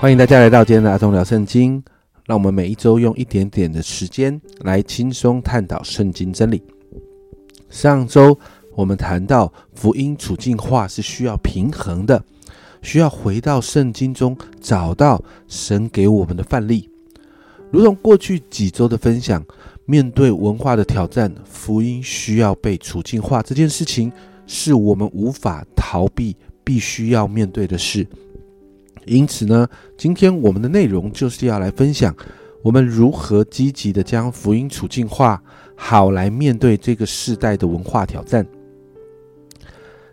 [0.00, 1.82] 欢迎大家来到今天的阿童聊圣经。
[2.24, 6.62] 让我们每一周用一点点的时间来轻松探讨圣经真理。
[7.68, 8.38] 上周
[8.76, 12.22] 我们谈到福音处境化是需要平衡的，
[12.80, 16.88] 需要回到圣经中找到神给我们的范例。
[17.72, 19.44] 如同过去几周的分享，
[19.84, 24.12] 面对文化的挑战，福音需要被处境化，这件事情
[24.46, 28.06] 是我们无法逃避、必须要面对的事。
[29.08, 32.14] 因此呢，今天我们的内容就是要来分享
[32.62, 35.42] 我们如何积极的将福音处境化，
[35.76, 38.46] 好来面对这个世代的文化挑战。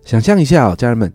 [0.03, 1.11] 想象一下哦，家人们，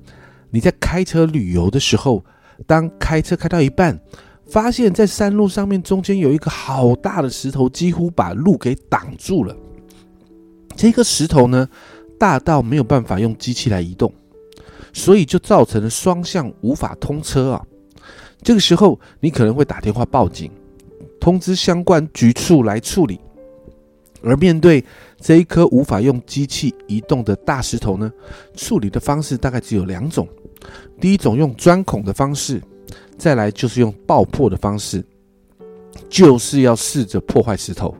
[0.50, 2.24] 你在开车旅游的时候，
[2.66, 3.98] 当开车开到一半，
[4.46, 9.56] 发现在山路上面中间有一个好大的石头，几乎把路给挡住了。
[10.74, 11.68] 这个石头呢，
[12.18, 14.12] 大到没有办法用机器来移动，
[14.92, 17.64] 所以就造成了双向无法通车啊。
[18.42, 20.50] 这个时候，你可能会打电话报警，
[21.20, 23.20] 通知相关局处来处理。
[24.22, 24.84] 而面对
[25.18, 28.12] 这一颗无法用机器移动的大石头呢，
[28.54, 30.28] 处理的方式大概只有两种：
[31.00, 32.60] 第一种用钻孔的方式，
[33.16, 35.02] 再来就是用爆破的方式，
[36.08, 37.94] 就是要试着破坏石头。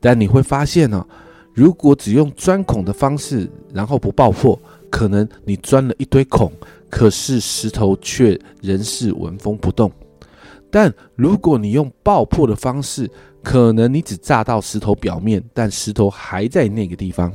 [0.00, 1.06] 但你会发现呢，
[1.52, 6.52] 如果只用钻孔的方式，然后不爆破，可能你钻了一堆孔。
[6.90, 9.92] 可是石头却仍是纹风不动。
[10.70, 13.10] 但如果你用爆破的方式，
[13.42, 17.30] 可能你只炸到石头表面，但石头还在那个地方。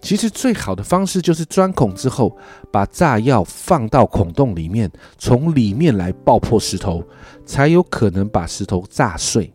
[0.00, 2.36] 其实最好的方式就是钻孔之后，
[2.72, 7.02] 把炸药放到孔洞里面，从里面来爆破石头，
[7.44, 9.52] 才有可能把石头炸碎。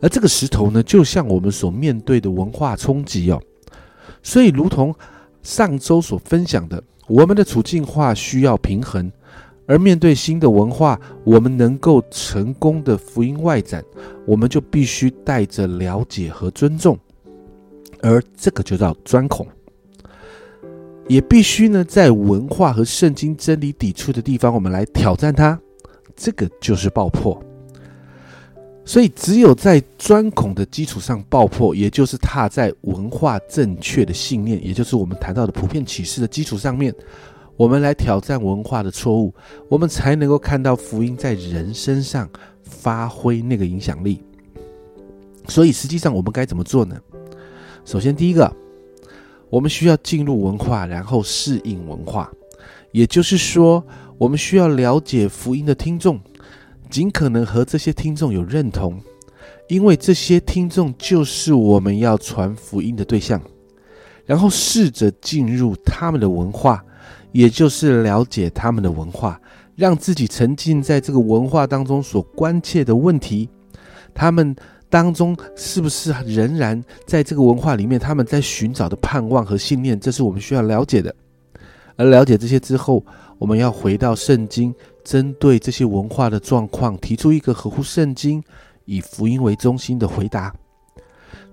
[0.00, 3.40] 而这个石头呢，就像我们所面对的文化冲击哦。
[4.22, 4.94] 所以，如同
[5.44, 6.82] 上周所分享的。
[7.06, 9.12] 我们的处境化需要平衡，
[9.66, 13.84] 而面对新的文化，我们能够成功的福音外展，
[14.26, 16.98] 我们就必须带着了解和尊重，
[18.00, 19.46] 而这个就叫钻孔，
[21.08, 25.60] 也必须呢在文化和圣经真理抵触的地方，我们来挑战它，
[26.16, 27.38] 这个就是爆破。
[28.86, 36.94] 所以，只有在钻孔的基础上爆破，也就是踏在文化正确的信念，也就是我们谈到的普遍启示的基础上面，
[37.56, 39.32] 我们来挑战文化的错误，
[39.70, 42.28] 我们才能够看到福音在人身上
[42.62, 44.22] 发挥那个影响力。
[45.48, 46.94] 所以，实际上我们该怎么做呢？
[47.86, 48.54] 首先，第一个，
[49.48, 52.30] 我们需要进入文化，然后适应文化，
[52.92, 53.82] 也就是说，
[54.18, 56.20] 我们需要了解福音的听众。
[56.90, 59.00] 尽可能和这些听众有认同，
[59.68, 63.40] 因为这些听众就是我们要传福音的对象。
[64.26, 66.82] 然后试着进入他们的文化，
[67.32, 69.38] 也就是了解他们的文化，
[69.76, 73.46] 让自己沉浸在这个文化当中所关切的问题。
[74.14, 74.56] 他们
[74.88, 81.14] 当中是不是仍然在这个文化里面，他们在寻找的盼望和信念，这是我们需要了解的。
[81.96, 83.04] 而了解这些之后，
[83.36, 84.74] 我们要回到圣经。
[85.04, 88.42] 针对这些文化的状况，提出一个合乎圣经、
[88.86, 90.52] 以福音为中心的回答。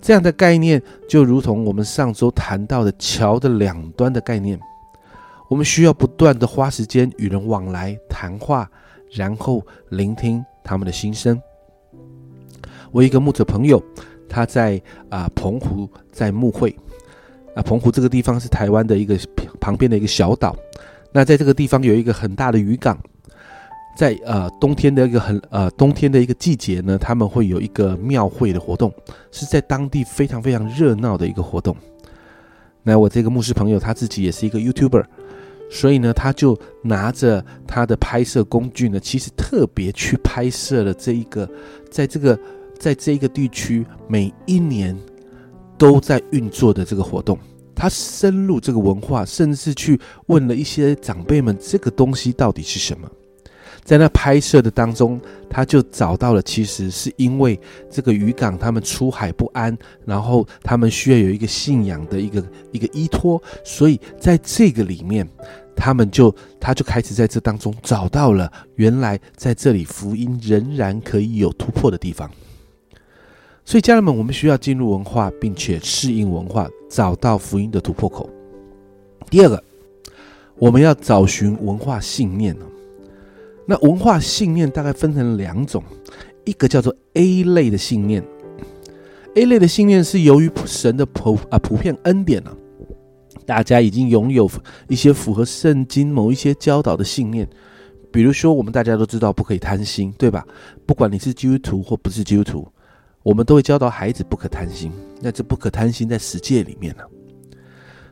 [0.02, 4.60] 这样的概念就如同我们上周谈到的桥的两端的概念。
[5.48, 8.68] 我们需要不断的花时间与人往来谈话，
[9.12, 11.40] 然后聆听他们的心声。
[12.90, 13.84] 我一个牧者朋友，
[14.30, 16.74] 他在啊澎湖在牧会
[17.54, 19.20] 啊，澎湖这个地方是台湾的一个
[19.60, 20.56] 旁边的一个小岛。
[21.12, 22.98] 那在这个地方有一个很大的渔港。
[23.96, 28.92] 在呃冬天的一个很呃冬天的一个季节呢，他们会有一个庙会的活动，
[29.32, 31.76] 是在当地非常非常热闹的一个活动。
[32.84, 35.04] 那我这个牧师朋友他自己也是一个 YouTuber，
[35.70, 41.48] 所以呢，他就拿着他的拍摄工具呢，其实特别去拍摄了这一个，
[41.92, 42.40] 在这个
[42.80, 44.98] 在这一个地区每一年
[45.78, 47.38] 都在运作的这个活动。
[47.76, 53.10] 他深入这个文化，甚至去问了一些长辈们，这个东西到底是什么。
[53.84, 55.20] 在那拍摄的当中，
[55.50, 59.76] 他就找到了，其实是因为这个渔港他们出海不安，
[60.06, 65.28] 然后他们需要有一个信仰的一个一个依托，所以在这个里面，
[65.76, 72.30] 他们就他就开始在这当中找到了原来在这里福音仍然可以有突破的地方。
[73.66, 78.30] 所以家人们，我们需要进入文化，并且适应文化，找到福音的突破口。
[79.30, 79.64] 第二个，
[80.58, 82.56] 我们要找寻文化信念。
[83.66, 85.84] 那文化信念大概分成两种，
[86.46, 88.24] 一个叫做 A 类的信念
[89.36, 92.52] ，A 类的信念是由于神的普啊普遍恩典呢，
[93.46, 94.50] 大家已经拥有
[94.90, 97.48] 一些符合圣经某一些教导的信念，
[98.12, 100.46] 比如说，我们大家都知道不可以贪心，对吧？
[100.86, 102.68] 不管你是基督徒或不是基督徒，
[103.24, 104.92] 我们都会教导孩子不可贪心。
[105.22, 107.04] 那这不可贪心在十诫里面呢，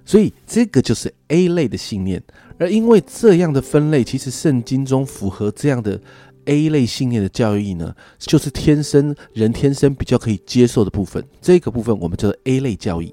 [0.05, 2.23] 所以这个就是 A 类的信念。
[2.59, 5.99] 而因为这样的分类，其实圣经中符合这样的
[6.45, 11.23] A 类信念的教义呢，就是天生人天生比较可以接受的部分。
[11.41, 13.11] 这个部分我们叫做 A 类教义。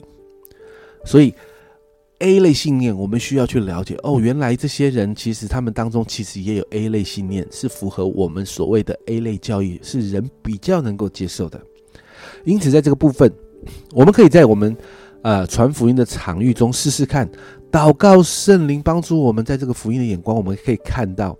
[1.05, 1.33] 所以。
[2.21, 4.19] A 类信念，我们需要去了解哦。
[4.19, 11.61] 原来这些人其实他们当中其实也有 A 类信念，是符合我们所谓的 A 类教育，是人比较能够接受的。
[12.45, 13.31] 因此，在这个部分，
[13.93, 14.75] 我们可以在我们
[15.27, 17.29] 呃传福音的场域中试试看，
[17.69, 21.37] 祷告圣灵帮助我们，在这个福音的眼光，我们可以看到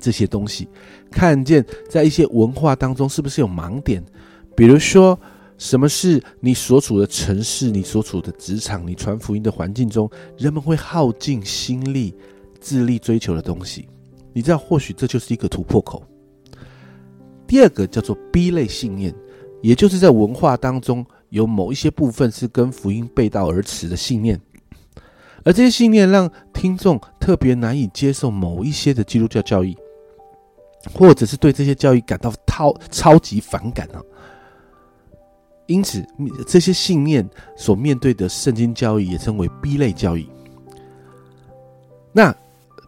[0.00, 0.68] 这些东西，
[1.08, 4.04] 看见在一些文化当中是不是有盲点，
[4.56, 5.16] 比如说。
[5.58, 12.12] 什么是你所处的城市、你所处的职场、你传福音的环境中，人们会耗尽心力、
[12.60, 13.88] 致力追求的东西？
[14.32, 16.02] 你知道，或许这就是一个突破口。
[17.46, 19.14] 第二个叫做 B 类信念，
[19.60, 24.38] 也就是在文化当中有某一些部分是跟福音背道而驰的信念，
[25.42, 29.74] 而这些信念让听众特别难以接受某一些的基督教教义，
[30.92, 34.02] 或者是对这些教义感到超超级反感啊。
[35.64, 36.06] 因此，
[36.46, 37.26] 这些信念
[37.56, 40.28] 所面对的圣经教义也称为 B 类教义。
[42.12, 42.30] 那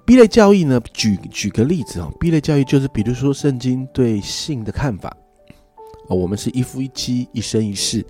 [0.04, 0.78] B 类教义呢？
[0.92, 5.16] 举举个例子哦，B 类教义就是，比如说圣经对性的看法
[6.08, 8.04] 哦，我们是一夫一妻，一生一世。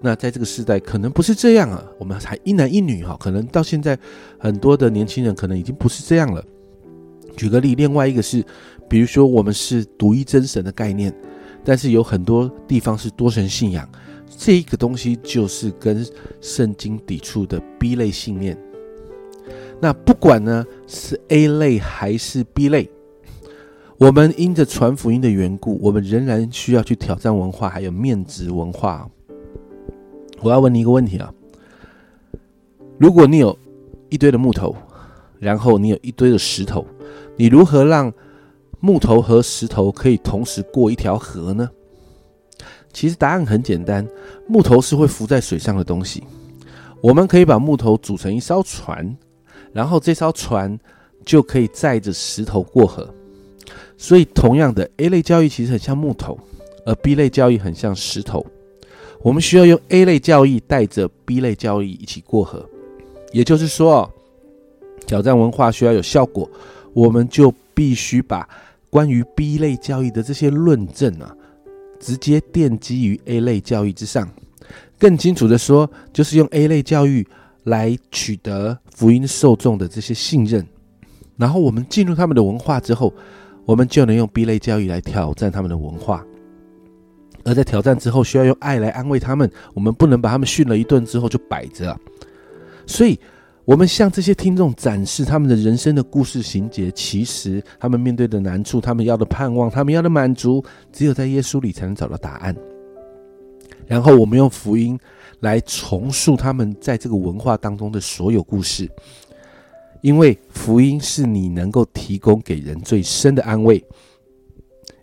[0.00, 3.98] 那在这个时代，可能不是这样啊，我们还一男一女哈，可能到现在
[4.38, 6.42] 很多的年轻人可能已经不是这样了。
[7.36, 8.44] 举个例，另外一个是，
[8.88, 11.14] 比如说我们是独一真神的概念，
[11.62, 13.88] 但是有很多地方是多神信仰。
[14.38, 16.06] 这一个东西就是跟
[16.40, 18.56] 圣经抵触的 B 类信念。
[19.80, 22.90] 那不管呢是 A 类还是 B 类，
[23.98, 29.08] 我们因着传福音的缘故，我们仍然需要去挑战文化，还有面子文化。
[30.40, 31.32] 我要问你一个问题啊：
[32.98, 33.56] 如果你有
[34.08, 34.74] 一堆的木头，
[35.38, 36.86] 然后你有一堆的石头，
[37.36, 38.12] 你如何让
[38.80, 41.68] 木头和石头可以同时过一条河呢？
[42.92, 44.06] 其实答案很简单，
[44.48, 46.24] 木头是会浮在水上的东西。
[47.00, 49.16] 我们可以把木头组成一艘船，
[49.72, 50.78] 然后这艘船
[51.24, 53.08] 就可以载着石头过河。
[53.96, 56.38] 所以，同样的 A 类教育其实很像木头，
[56.84, 58.44] 而 B 类教育很像石头。
[59.22, 62.68] 我们需要用 A 类教育带着 B 类教育一起过河。
[63.32, 64.10] 也就是说，
[65.06, 66.50] 挑战文化需要有效果，
[66.92, 68.48] 我们就必须把
[68.88, 71.36] 关于 B 类教育的这些论证啊。
[72.00, 74.26] 直接奠基于 A 类教育之上，
[74.98, 77.28] 更清楚的说，就是用 A 类教育
[77.64, 80.66] 来取得福音受众的这些信任，
[81.36, 83.12] 然后我们进入他们的文化之后，
[83.66, 86.24] 我们就能用 B 类教育来挑战他们的文化，
[87.50, 91.94] 而在挑战之后，需要用爱来安慰他们，我们不能把他们训了一顿之后就摆着，
[92.86, 93.18] 所以。
[93.66, 102.56] 我们向这些听众展示他们的人生的故事情节，其实他们面对的难处，他们要的盼望，他们要的满足，只有在耶稣里才能找到答案。
[103.86, 104.98] 然后我们用福音
[105.38, 108.90] 来重塑他们在这个文化当中的所有故事，
[110.00, 113.84] 因为福音是你能够提供给人最深的安慰。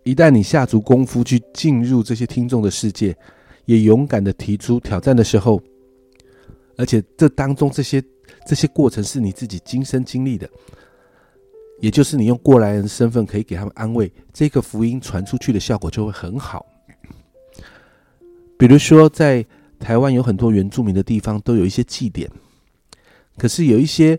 [0.08, 3.16] 一旦你下足功夫去进入这些听众的世界，
[3.66, 5.62] 也勇敢的提出挑战的时候，
[6.78, 8.04] 而且这当中这些。
[8.46, 10.50] 这些过程是你自己亲身经历的，
[11.82, 16.66] 也就是你用过来人身份可以给他们安慰，这个福音传出去的效果就会很好。
[18.58, 19.46] 比如说，在
[19.80, 22.30] 台湾有很多原住民的地方都有一些祭典，
[23.38, 24.18] 可是有一些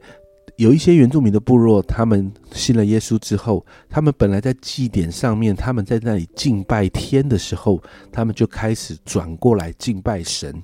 [0.57, 7.81] 有一些原住民的部落，他们信了耶稣之后，他们本来在祭典上面，他们在那里敬拜天的时候，
[8.13, 10.63] 他们就开始转过来敬拜神。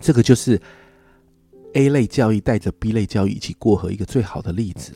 [0.00, 0.60] 这个就是。
[1.74, 4.92] A 类教育带着 B 类教育一起过河，一个最好的例子。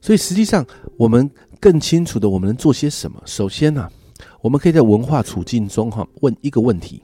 [0.00, 0.64] 所以实际上，
[0.96, 1.28] 我们
[1.58, 3.20] 更清楚的，我们能做些什么？
[3.26, 3.90] 首先呢，
[4.40, 7.02] 我们可以在文化处境中哈问一个问题。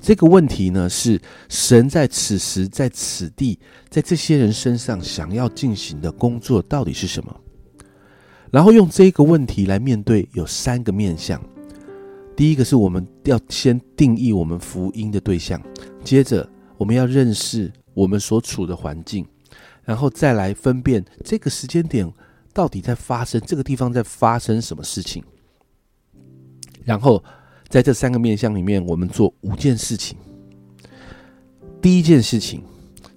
[0.00, 7.40] 这个问题呢是神在此时在此地在这些人身上想要进行的工作到底是什么？
[8.50, 11.40] 然后用这个问题来面对，有三个面向。
[12.34, 15.62] 第一个是我们要先定义我们福音的对象，
[16.02, 17.70] 接着我们要认识。
[17.92, 19.26] 我们所处的环境，
[19.82, 22.10] 然后再来分辨这个时间点
[22.54, 25.22] 到底在发生这个地方在发生什么事情，
[26.84, 27.22] 然后
[27.70, 30.18] 在这三个面向里面，我们做五件事情。
[31.80, 32.62] 第一件事情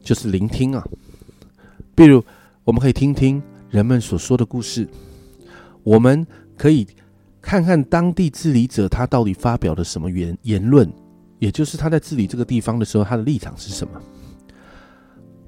[0.04, 0.88] 就是聆听啊，
[1.96, 2.24] 比如
[2.64, 3.42] 我们可以听听
[3.72, 4.88] 人们所说的故事。
[5.82, 6.88] 我们可以
[7.42, 10.90] 看看当地治理者他到底发表了什么言言论，
[11.40, 14.00] 也就是他在治理这个地方的时候，他的立场是什么。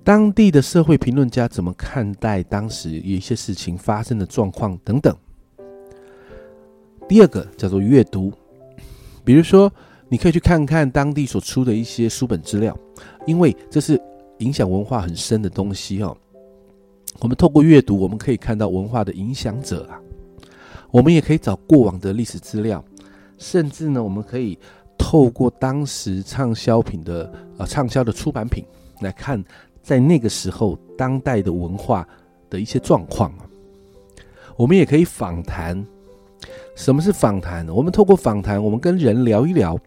[0.04, 5.16] 当地的社会评论家怎么看待当时有一些事情发生的状况等等。
[7.08, 8.34] 第二个叫做阅读，
[9.26, 9.72] 比如说
[10.08, 12.78] 你可以去看看当地所出的一些书本资料，
[13.26, 14.00] 因为这是
[14.38, 16.16] 影响文化很深的东西哦。
[17.20, 20.00] 我们透过阅读，我们可以看到文化的影响者啊。
[20.92, 22.84] 我们也可以找过往的历史资料，
[23.38, 24.58] 甚至呢，我们可以
[24.98, 28.64] 透过当时畅销品的呃畅销的出版品
[29.02, 29.44] 来看。
[29.82, 32.08] 在那个时候，当代的文化
[32.50, 33.46] 的一些状况啊，
[34.58, 35.86] 我们也可以访谈。
[36.76, 37.68] 什么是访谈？
[37.70, 39.78] 我们透过访谈，我们跟人聊一聊，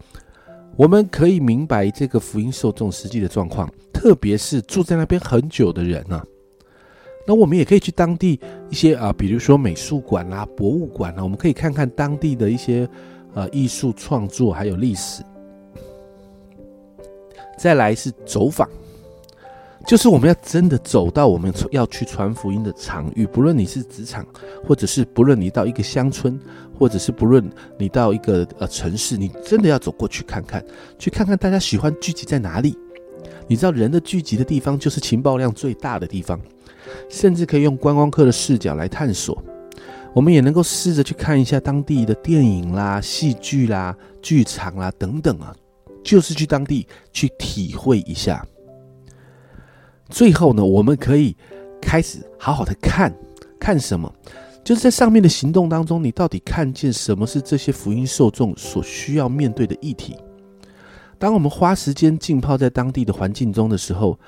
[0.76, 6.25] 我们可以明白这个福音受众实际的状况，特别是住在那边很久的人啊。
[7.26, 8.40] 那我们也可以去当地
[8.71, 12.88] 一些啊，比如说美术馆啦、博物馆啊，我们可以看看当地的一些
[13.35, 15.23] 呃艺术创作还有历史。
[17.59, 18.67] 再来是走访。
[19.87, 24.26] 就是我们要真的走到我们要去传福音的场域，不论你是职场，
[24.66, 26.38] 或者是不论你到一个乡村，
[26.78, 30.62] 或者是不论你到一个呃城市，你真的要走过去看看，
[30.99, 32.76] 去看看大家喜欢聚集在哪里。
[33.47, 36.38] 你知道人的聚集的地方就是情报量最大的地方，
[37.08, 39.42] 甚至可以用观光客的视角来探索。
[40.12, 45.54] 我们也能够试着去看一下当地的电影啦、戏剧啦、剧场啦等等啊，
[46.02, 48.44] 就是去当地去体会一下。
[50.09, 51.37] 最后呢，我们可以
[51.81, 53.15] 开始好好的看
[53.59, 54.12] 看什么，
[54.65, 60.17] 就是在上面的行动当中，你到底看见什么是这些福音受众所需要面对的议题？
[61.19, 64.19] 当我们花时间浸泡在当地的环境中的时候，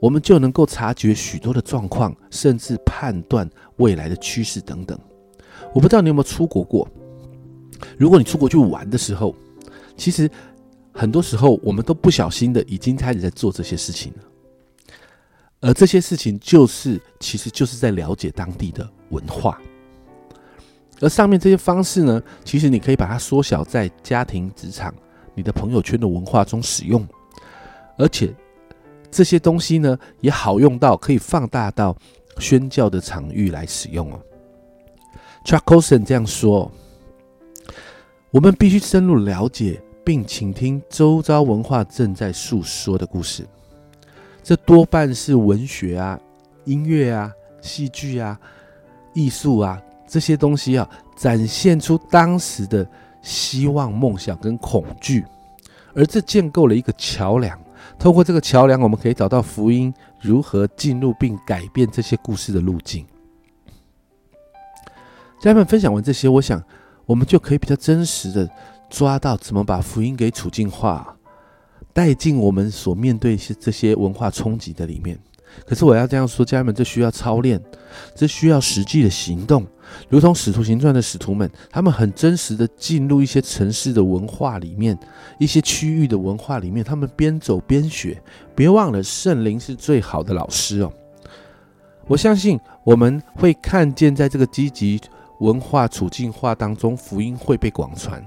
[0.00, 4.98] 我们就能够察觉许多的状况，甚至判断未来的趋势等等。
[5.74, 6.86] 我不知道你有没有出国过？
[7.98, 9.34] 如果你出国去玩的时候，
[9.96, 10.30] 其实
[10.92, 14.22] 很多时候我们都不小心的已经开始在做这些事情了。
[15.66, 19.60] 而这些事情，就是其实就是在了解当地的文化。
[21.00, 24.94] 而上面这些方式呢，其实你可以把它缩小在家庭、职场、
[25.34, 27.04] 你的朋友圈的文化中使用。
[27.98, 28.32] 而且
[29.10, 31.96] 这些东西呢，也好用到可以放大到
[32.38, 34.20] 宣教的场域来使用哦。
[35.44, 36.70] Chuck Colson 这样说
[38.30, 43.44] ：“我们必须深入了解并倾听周遭文化正在诉说的故事。”
[44.46, 46.16] 这多半是文学啊、
[46.66, 48.38] 音乐啊、戏剧啊、
[49.12, 52.88] 艺术啊这些东西啊，展现出当时的
[53.22, 55.24] 希望、梦想跟恐惧，
[55.96, 57.58] 而这建构了一个桥梁。
[57.98, 63.04] 透过这个桥梁，我们可以找到福音如何进入并改变这些故事的路径。
[65.40, 66.62] 家人们分享完这些，我想
[67.04, 68.48] 我们就可以比较真实的
[68.88, 71.15] 抓到怎么把福音给处境化。
[71.96, 75.18] 带进我们所面对些这些文化冲击的里面，
[75.64, 77.58] 可是我要这样说，家人们，这需要操练，
[78.14, 79.66] 这需要实际的行动，
[80.10, 84.98] 如同使徒行传的使徒们，他们很真实的进入一些城市的文化里面，
[85.38, 88.22] 一些区域的文化里面，他们边走边学。
[88.54, 90.92] 别忘了，圣灵是最好的老师哦。
[92.06, 95.00] 我相信我们会看见，在这个积极
[95.40, 98.22] 文化处境化当中，福音会被广传，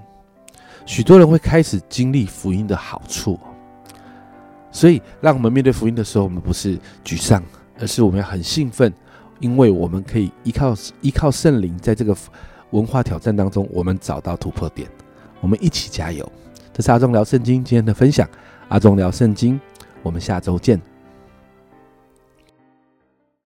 [0.87, 3.39] 许多人会开始经历福音的好处。
[4.71, 7.43] 所以，让我们面对福音的时候，我们不是沮丧，
[7.79, 8.93] 而是我们要很兴奋，
[9.39, 12.15] 因为我们可以依靠依靠圣灵，在这个
[12.71, 14.87] 文化挑战当中，我们找到突破点。
[15.41, 16.29] 我们一起加油！
[16.73, 18.27] 这是阿忠聊圣经今天的分享。
[18.67, 19.59] 阿忠聊圣经，
[20.03, 20.79] 我们下周见。